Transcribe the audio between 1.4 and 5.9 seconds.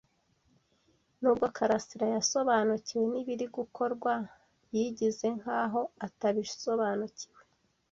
karasira yasobanukiwe nibiri gukorwa, yigize nkaho